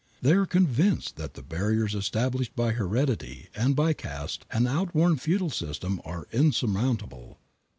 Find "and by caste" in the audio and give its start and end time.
3.55-4.47